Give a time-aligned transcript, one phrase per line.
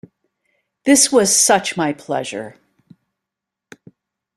[0.83, 2.57] This was such my pleasure.